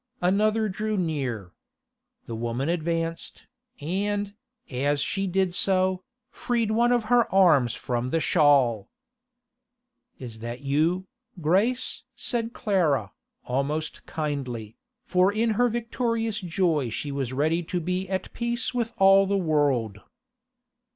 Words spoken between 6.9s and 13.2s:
of her arms from the shawl. 'That you, Grace?' said Clara,